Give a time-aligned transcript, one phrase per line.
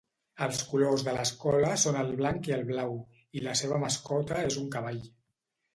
[0.43, 2.99] Els colors de l'escola són el blanc i el blau,
[3.41, 5.05] i la seva mascota és un cavall.